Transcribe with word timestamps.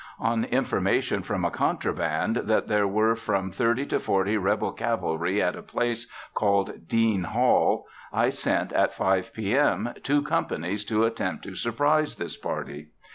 On 0.19 0.45
information 0.45 1.21
from 1.21 1.45
a 1.45 1.51
contraband 1.51 2.35
that 2.37 2.67
there 2.67 2.87
were 2.87 3.13
from 3.15 3.51
thirty 3.51 3.85
to 3.85 3.99
forty 3.99 4.35
Rebel 4.35 4.71
cavalry 4.71 5.39
at 5.43 5.55
a 5.55 5.61
place 5.61 6.07
called 6.33 6.87
Dean 6.87 7.25
Hall 7.25 7.85
I 8.11 8.29
sent, 8.29 8.73
at 8.73 8.93
5:00 8.93 9.31
P.M. 9.31 9.89
two 10.01 10.23
companies 10.23 10.83
to 10.85 11.03
attempt 11.05 11.43
to 11.43 11.53
surprise 11.53 12.15
this 12.15 12.35
party. 12.35 12.87